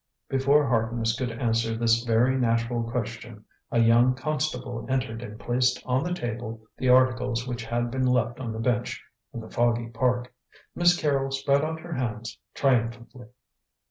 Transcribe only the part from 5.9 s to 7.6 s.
the table the articles